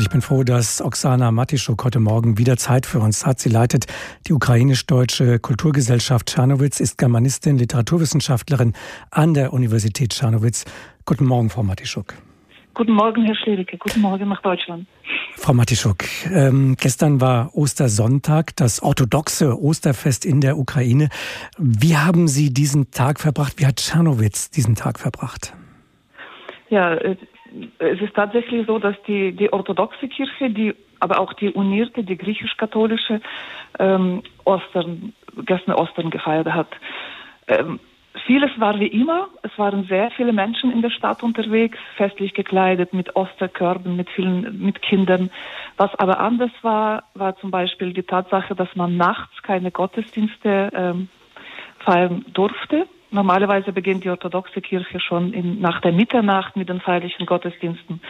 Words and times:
Und 0.00 0.04
ich 0.04 0.10
bin 0.10 0.22
froh, 0.22 0.44
dass 0.44 0.80
Oksana 0.80 1.30
Matischuk 1.30 1.84
heute 1.84 2.00
Morgen 2.00 2.38
wieder 2.38 2.56
Zeit 2.56 2.86
für 2.86 3.00
uns 3.00 3.26
hat. 3.26 3.38
Sie 3.38 3.50
leitet 3.50 3.84
die 4.26 4.32
ukrainisch-deutsche 4.32 5.38
Kulturgesellschaft 5.38 6.30
Czernowitz, 6.30 6.80
ist 6.80 6.96
Germanistin, 6.96 7.58
Literaturwissenschaftlerin 7.58 8.72
an 9.10 9.34
der 9.34 9.52
Universität 9.52 10.14
Czernowitz. 10.14 10.64
Guten 11.04 11.26
Morgen, 11.26 11.50
Frau 11.50 11.62
Matischuk. 11.62 12.14
Guten 12.72 12.92
Morgen, 12.92 13.26
Herr 13.26 13.34
Schlerike. 13.34 13.76
Guten 13.76 14.00
Morgen 14.00 14.26
nach 14.30 14.40
Deutschland. 14.40 14.86
Frau 15.36 15.52
Matischuk, 15.52 15.98
ähm, 16.32 16.76
gestern 16.80 17.20
war 17.20 17.54
Ostersonntag, 17.54 18.56
das 18.56 18.82
orthodoxe 18.82 19.62
Osterfest 19.62 20.24
in 20.24 20.40
der 20.40 20.56
Ukraine. 20.56 21.10
Wie 21.58 21.98
haben 21.98 22.26
Sie 22.26 22.54
diesen 22.54 22.90
Tag 22.90 23.20
verbracht? 23.20 23.58
Wie 23.58 23.66
hat 23.66 23.76
Czernowitz 23.76 24.48
diesen 24.48 24.76
Tag 24.76 24.98
verbracht? 24.98 25.52
Ja, 26.70 26.94
äh, 26.94 27.16
es 27.78 28.00
ist 28.00 28.14
tatsächlich 28.14 28.66
so, 28.66 28.78
dass 28.78 28.96
die, 29.06 29.32
die 29.32 29.52
orthodoxe 29.52 30.08
Kirche, 30.08 30.50
die, 30.50 30.74
aber 31.00 31.20
auch 31.20 31.32
die 31.32 31.50
unierte, 31.50 32.04
die 32.04 32.16
griechisch-katholische 32.16 33.20
ähm, 33.78 34.22
Ostern, 34.44 35.12
gestern 35.44 35.74
Ostern 35.74 36.10
gefeiert 36.10 36.48
hat. 36.52 36.68
Ähm, 37.48 37.80
Vieles 38.26 38.50
war 38.58 38.78
wie 38.80 38.88
immer. 38.88 39.28
Es 39.42 39.56
waren 39.56 39.84
sehr 39.84 40.10
viele 40.10 40.32
Menschen 40.32 40.72
in 40.72 40.82
der 40.82 40.90
Stadt 40.90 41.22
unterwegs, 41.22 41.78
festlich 41.96 42.34
gekleidet, 42.34 42.92
mit 42.92 43.14
Osterkörben, 43.14 43.94
mit 43.94 44.10
vielen, 44.10 44.60
mit 44.60 44.82
Kindern. 44.82 45.30
Was 45.76 45.94
aber 45.94 46.18
anders 46.18 46.50
war, 46.62 47.04
war 47.14 47.36
zum 47.36 47.52
Beispiel 47.52 47.92
die 47.92 48.02
Tatsache, 48.02 48.56
dass 48.56 48.74
man 48.74 48.96
nachts 48.96 49.42
keine 49.42 49.70
Gottesdienste 49.70 50.70
ähm, 50.74 51.08
feiern 51.78 52.24
durfte. 52.32 52.86
Normalerweise 53.12 53.72
beginnt 53.72 54.04
die 54.04 54.10
orthodoxe 54.10 54.60
Kirche 54.60 55.00
schon 55.00 55.32
in, 55.32 55.60
nach 55.60 55.80
der 55.80 55.92
Mitternacht 55.92 56.56
mit 56.56 56.68
den 56.68 56.80
feierlichen 56.80 57.26
Gottesdiensten. 57.26 58.00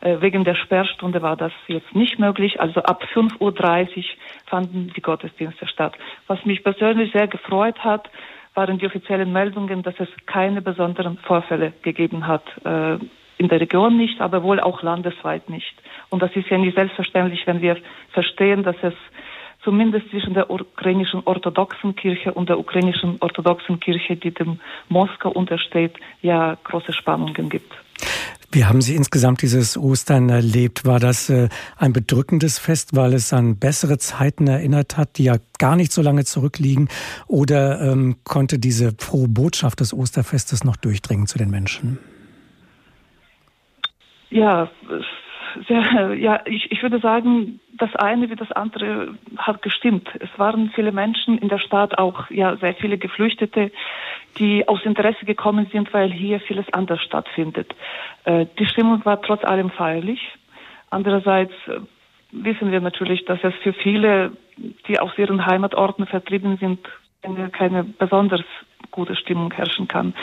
Äh, 0.00 0.20
wegen 0.20 0.44
der 0.44 0.54
Sperrstunde 0.54 1.22
war 1.22 1.36
das 1.36 1.52
jetzt 1.66 1.94
nicht 1.94 2.18
möglich. 2.18 2.60
Also 2.60 2.82
ab 2.82 3.04
5.30 3.14 3.38
Uhr 3.40 4.04
fanden 4.46 4.92
die 4.94 5.00
Gottesdienste 5.00 5.66
statt. 5.66 5.94
Was 6.26 6.44
mich 6.44 6.62
persönlich 6.62 7.12
sehr 7.12 7.26
gefreut 7.26 7.78
hat, 7.78 8.10
waren 8.54 8.78
die 8.78 8.86
offiziellen 8.86 9.32
Meldungen, 9.32 9.82
dass 9.82 9.94
es 9.98 10.08
keine 10.26 10.60
besonderen 10.60 11.18
Vorfälle 11.18 11.72
gegeben 11.82 12.26
hat. 12.26 12.44
Äh, 12.64 12.98
in 13.38 13.48
der 13.48 13.60
Region 13.62 13.96
nicht, 13.96 14.20
aber 14.20 14.42
wohl 14.42 14.60
auch 14.60 14.82
landesweit 14.82 15.48
nicht. 15.48 15.74
Und 16.10 16.22
das 16.22 16.30
ist 16.36 16.50
ja 16.50 16.58
nicht 16.58 16.76
selbstverständlich, 16.76 17.46
wenn 17.46 17.62
wir 17.62 17.78
verstehen, 18.12 18.62
dass 18.62 18.76
es 18.82 18.92
zumindest 19.62 20.08
zwischen 20.10 20.34
der 20.34 20.50
ukrainischen 20.50 21.22
orthodoxen 21.24 21.94
Kirche 21.94 22.32
und 22.32 22.48
der 22.48 22.58
ukrainischen 22.58 23.16
orthodoxen 23.20 23.80
Kirche, 23.80 24.16
die 24.16 24.32
dem 24.32 24.60
Moskau 24.88 25.30
untersteht, 25.30 25.94
ja 26.22 26.56
große 26.64 26.92
Spannungen 26.92 27.48
gibt. 27.48 27.72
Wie 28.52 28.64
haben 28.64 28.80
Sie 28.80 28.96
insgesamt 28.96 29.42
dieses 29.42 29.78
Ostern 29.78 30.28
erlebt? 30.28 30.84
War 30.84 30.98
das 30.98 31.30
äh, 31.30 31.48
ein 31.76 31.92
bedrückendes 31.92 32.58
Fest, 32.58 32.96
weil 32.96 33.14
es 33.14 33.32
an 33.32 33.60
bessere 33.60 33.98
Zeiten 33.98 34.48
erinnert 34.48 34.96
hat, 34.96 35.18
die 35.18 35.24
ja 35.24 35.36
gar 35.60 35.76
nicht 35.76 35.92
so 35.92 36.02
lange 36.02 36.24
zurückliegen? 36.24 36.88
Oder 37.28 37.80
ähm, 37.80 38.16
konnte 38.24 38.58
diese 38.58 38.92
frohe 38.98 39.28
Botschaft 39.28 39.78
des 39.78 39.94
Osterfestes 39.94 40.64
noch 40.64 40.76
durchdringen 40.76 41.28
zu 41.28 41.38
den 41.38 41.50
Menschen? 41.50 42.00
Ja, 44.30 44.68
sehr, 45.68 46.14
ja, 46.14 46.40
ich, 46.46 46.72
ich 46.72 46.82
würde 46.82 46.98
sagen, 46.98 47.60
das 47.80 47.94
eine 47.96 48.30
wie 48.30 48.36
das 48.36 48.52
andere 48.52 49.14
hat 49.36 49.62
gestimmt. 49.62 50.08
Es 50.20 50.28
waren 50.38 50.70
viele 50.74 50.92
Menschen 50.92 51.38
in 51.38 51.48
der 51.48 51.58
Stadt, 51.58 51.98
auch 51.98 52.30
ja 52.30 52.56
sehr 52.56 52.74
viele 52.74 52.98
Geflüchtete, 52.98 53.72
die 54.38 54.68
aus 54.68 54.84
Interesse 54.84 55.24
gekommen 55.24 55.66
sind, 55.72 55.92
weil 55.92 56.12
hier 56.12 56.40
vieles 56.40 56.70
anders 56.72 57.02
stattfindet. 57.02 57.74
Äh, 58.24 58.46
die 58.58 58.66
Stimmung 58.66 59.04
war 59.04 59.20
trotz 59.22 59.44
allem 59.44 59.70
feierlich. 59.70 60.20
Andererseits 60.90 61.52
äh, 61.66 61.80
wissen 62.32 62.70
wir 62.70 62.80
natürlich, 62.80 63.24
dass 63.24 63.38
es 63.42 63.54
für 63.62 63.72
viele, 63.72 64.32
die 64.86 64.98
aus 65.00 65.16
ihren 65.16 65.46
Heimatorten 65.46 66.06
vertrieben 66.06 66.58
sind, 66.58 66.80
keine, 67.22 67.50
keine 67.50 67.84
besonders 67.84 68.42
gute 68.90 69.16
Stimmung 69.16 69.52
herrschen 69.52 69.88
kann. 69.88 70.14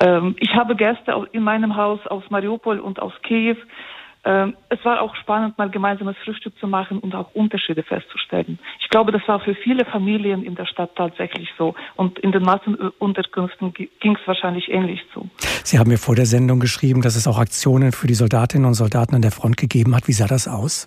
Ähm, 0.00 0.36
ich 0.38 0.54
habe 0.54 0.76
Gäste 0.76 1.26
in 1.32 1.42
meinem 1.42 1.76
Haus 1.76 2.06
aus 2.06 2.24
Mariupol 2.30 2.80
und 2.80 3.00
aus 3.00 3.12
Kiew 3.22 3.56
es 4.24 4.84
war 4.84 5.02
auch 5.02 5.16
spannend, 5.16 5.58
mal 5.58 5.68
gemeinsames 5.68 6.16
Frühstück 6.24 6.56
zu 6.60 6.68
machen 6.68 6.98
und 6.98 7.14
auch 7.14 7.34
Unterschiede 7.34 7.82
festzustellen. 7.82 8.60
Ich 8.80 8.88
glaube, 8.88 9.10
das 9.10 9.26
war 9.26 9.40
für 9.40 9.54
viele 9.54 9.84
Familien 9.84 10.44
in 10.44 10.54
der 10.54 10.66
Stadt 10.66 10.94
tatsächlich 10.94 11.48
so. 11.58 11.74
Und 11.96 12.20
in 12.20 12.30
den 12.30 12.42
Massenunterkünften 12.42 13.74
ging 13.74 14.14
es 14.14 14.26
wahrscheinlich 14.26 14.70
ähnlich 14.70 15.00
zu. 15.12 15.28
Sie 15.64 15.78
haben 15.78 15.90
mir 15.90 15.98
vor 15.98 16.14
der 16.14 16.26
Sendung 16.26 16.60
geschrieben, 16.60 17.02
dass 17.02 17.16
es 17.16 17.26
auch 17.26 17.38
Aktionen 17.38 17.90
für 17.90 18.06
die 18.06 18.14
Soldatinnen 18.14 18.66
und 18.66 18.74
Soldaten 18.74 19.16
an 19.16 19.22
der 19.22 19.32
Front 19.32 19.56
gegeben 19.56 19.96
hat. 19.96 20.06
Wie 20.06 20.12
sah 20.12 20.28
das 20.28 20.46
aus? 20.46 20.86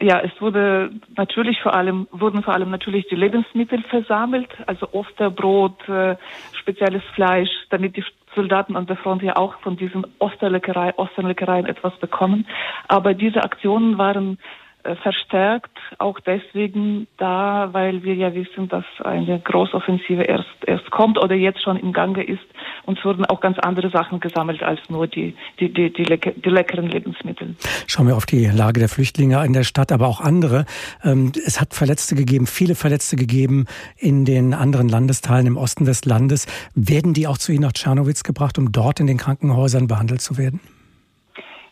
Ja, 0.00 0.20
es 0.20 0.32
wurde 0.40 0.90
natürlich 1.16 1.60
vor 1.62 1.74
allem, 1.74 2.08
wurden 2.10 2.42
vor 2.42 2.54
allem 2.54 2.70
natürlich 2.70 3.06
die 3.08 3.14
Lebensmittel 3.14 3.82
versammelt, 3.82 4.48
also 4.66 4.88
Osterbrot, 4.92 5.88
äh, 5.88 6.16
spezielles 6.52 7.02
Fleisch, 7.14 7.50
damit 7.70 7.96
die 7.96 8.04
Soldaten 8.34 8.76
an 8.76 8.86
der 8.86 8.96
Front 8.96 9.22
ja 9.22 9.36
auch 9.36 9.58
von 9.60 9.76
diesen 9.76 10.06
Osterleckerei, 10.18 10.94
Osterleckereien 10.96 11.66
etwas 11.66 11.94
bekommen. 11.98 12.46
Aber 12.88 13.14
diese 13.14 13.42
Aktionen 13.42 13.98
waren 13.98 14.38
äh, 14.84 14.96
verstärkt, 14.96 15.78
auch 15.98 16.20
deswegen 16.20 17.06
da, 17.16 17.70
weil 17.72 18.02
wir 18.02 18.14
ja 18.14 18.34
wissen, 18.34 18.68
dass 18.68 18.84
eine 19.02 19.40
Großoffensive 19.40 20.22
erst, 20.22 20.54
erst 20.66 20.90
kommt 20.90 21.18
oder 21.18 21.34
jetzt 21.34 21.62
schon 21.62 21.78
im 21.78 21.92
Gange 21.94 22.22
ist. 22.22 22.44
Und 22.86 22.98
es 22.98 23.04
wurden 23.04 23.24
auch 23.24 23.40
ganz 23.40 23.58
andere 23.58 23.90
Sachen 23.90 24.20
gesammelt 24.20 24.62
als 24.62 24.80
nur 24.88 25.06
die, 25.06 25.34
die, 25.60 25.72
die, 25.72 25.92
die, 25.92 26.04
lecker, 26.04 26.32
die 26.32 26.48
leckeren 26.48 26.88
Lebensmittel. 26.88 27.56
Schauen 27.86 28.06
wir 28.06 28.16
auf 28.16 28.26
die 28.26 28.46
Lage 28.46 28.80
der 28.80 28.88
Flüchtlinge 28.88 29.44
in 29.44 29.52
der 29.52 29.64
Stadt, 29.64 29.92
aber 29.92 30.06
auch 30.06 30.20
andere. 30.20 30.66
Ähm, 31.02 31.32
es 31.46 31.60
hat 31.60 31.74
Verletzte 31.74 32.14
gegeben, 32.14 32.46
viele 32.46 32.74
Verletzte 32.74 33.16
gegeben 33.16 33.66
in 33.96 34.24
den 34.24 34.54
anderen 34.54 34.88
Landesteilen 34.88 35.46
im 35.46 35.56
Osten 35.56 35.84
des 35.84 36.04
Landes. 36.04 36.46
Werden 36.74 37.14
die 37.14 37.26
auch 37.26 37.38
zu 37.38 37.52
Ihnen 37.52 37.62
nach 37.62 37.72
Tschernowitz 37.72 38.22
gebracht, 38.22 38.58
um 38.58 38.72
dort 38.72 39.00
in 39.00 39.06
den 39.06 39.18
Krankenhäusern 39.18 39.86
behandelt 39.86 40.20
zu 40.20 40.36
werden? 40.36 40.60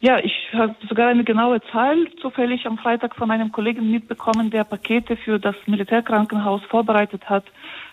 Ja, 0.03 0.19
ich 0.19 0.33
habe 0.53 0.75
sogar 0.89 1.11
eine 1.11 1.23
genaue 1.23 1.61
Zahl 1.71 2.09
zufällig 2.21 2.67
am 2.67 2.77
Freitag 2.77 3.15
von 3.15 3.31
einem 3.31 3.53
Kollegen 3.53 3.89
mitbekommen, 3.89 4.51
der 4.51 4.65
Pakete 4.65 5.17
für 5.17 5.39
das 5.39 5.55
Militärkrankenhaus 5.67 6.61
vorbereitet 6.65 7.31
hat. 7.31 7.45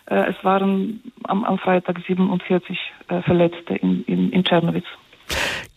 Äh, 0.08 0.31
es 0.31 0.44
waren 0.44 1.03
am, 1.25 1.44
am 1.44 1.59
Freitag 1.59 2.00
47 2.08 2.80
äh, 3.09 3.22
Verletzte 3.22 3.75
in, 3.75 4.03
in, 4.06 4.31
in 4.31 4.44
Tschernowitz. 4.44 4.88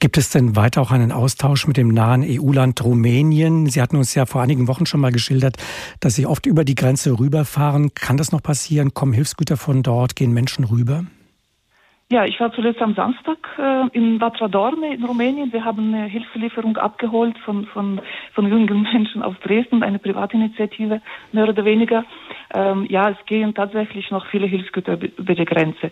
Gibt 0.01 0.17
es 0.17 0.31
denn 0.31 0.57
weiter 0.57 0.81
auch 0.81 0.91
einen 0.91 1.13
Austausch 1.13 1.67
mit 1.67 1.77
dem 1.77 1.89
nahen 1.89 2.25
EU-Land 2.27 2.83
Rumänien? 2.83 3.67
Sie 3.67 3.83
hatten 3.83 3.97
uns 3.97 4.15
ja 4.15 4.25
vor 4.25 4.41
einigen 4.41 4.69
Wochen 4.69 4.87
schon 4.87 5.01
mal 5.01 5.13
geschildert, 5.13 5.59
dass 6.01 6.15
Sie 6.15 6.25
oft 6.25 6.47
über 6.47 6.65
die 6.65 6.75
Grenze 6.75 7.21
rüberfahren. 7.21 7.93
Kann 7.93 8.17
das 8.17 8.33
noch 8.33 8.43
passieren? 8.43 8.95
Kommen 8.95 9.13
Hilfsgüter 9.13 9.59
von 9.59 9.83
dort? 9.83 10.17
Gehen 10.17 10.33
Menschen 10.33 10.65
rüber? 10.65 11.05
Ja, 12.13 12.27
ich 12.27 12.39
war 12.41 12.53
zuletzt 12.53 12.83
am 12.83 12.95
Samstag 12.95 13.39
äh, 13.57 13.89
in 13.97 14.21
Vatra 14.21 14.47
Dorme 14.47 14.93
in 14.95 15.03
Rumänien. 15.03 15.51
Wir 15.51 15.65
haben 15.65 15.95
eine 15.95 16.05
Hilfelieferung 16.05 16.77
abgeholt 16.77 17.39
von, 17.39 17.65
von, 17.65 18.03
von 18.35 18.47
jungen 18.51 18.83
Menschen 18.93 19.23
aus 19.23 19.35
Dresden, 19.43 19.83
eine 19.83 19.99
Privatinitiative, 19.99 21.01
mehr 21.33 21.49
oder 21.49 21.65
weniger. 21.65 22.05
Ähm, 22.53 22.85
ja, 22.91 23.09
es 23.09 23.17
gehen 23.25 23.55
tatsächlich 23.55 24.11
noch 24.11 24.27
viele 24.27 24.47
Hilfsgüter 24.47 24.99
über 25.17 25.35
die 25.35 25.47
Grenze. 25.47 25.91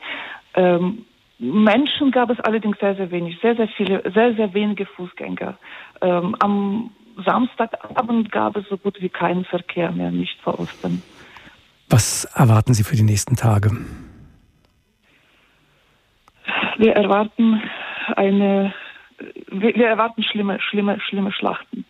Ähm, 0.53 1.06
Menschen 1.38 2.10
gab 2.10 2.28
es 2.28 2.38
allerdings 2.41 2.78
sehr, 2.80 2.97
sehr 2.97 3.10
wenig, 3.10 3.38
sehr, 3.41 3.56
sehr 3.56 3.69
viele, 3.69 4.03
sehr, 4.12 4.34
sehr 4.34 4.53
wenige 4.53 4.84
Fußgänger. 4.84 5.56
Ähm, 6.03 6.36
am 6.38 6.91
Samstagabend 7.25 8.30
gab 8.30 8.59
es 8.59 8.69
so 8.69 8.76
gut 8.76 9.00
wie 9.00 9.09
keinen 9.09 9.47
Verkehr 9.47 9.91
mehr, 9.91 10.10
nicht 10.10 10.38
vor 10.42 10.60
Ostern. 10.60 11.03
Was 11.88 12.25
erwarten 12.34 12.75
Sie 12.75 12.84
für 12.84 12.94
die 12.94 13.04
nächsten 13.04 13.36
Tage? 13.36 13.70
Wir 16.80 16.96
erwarten 16.96 17.60
eine, 18.16 18.72
wir, 19.50 19.76
erwarten 19.86 20.22
schlimme, 20.22 20.58
schlimme, 20.62 20.98
schlimme 20.98 21.30
Schlachten. 21.30 21.84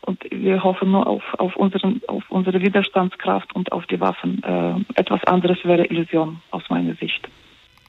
Und 0.00 0.24
wir 0.28 0.64
hoffen 0.64 0.90
nur 0.90 1.06
auf, 1.06 1.22
auf, 1.38 1.54
unseren, 1.54 2.00
auf 2.08 2.24
unsere 2.30 2.60
Widerstandskraft 2.60 3.54
und 3.54 3.70
auf 3.70 3.86
die 3.86 4.00
Waffen. 4.00 4.42
Äh, 4.42 5.00
etwas 5.00 5.22
anderes 5.28 5.64
wäre 5.64 5.86
Illusion 5.86 6.42
aus 6.50 6.68
meiner 6.68 6.94
Sicht. 6.96 7.28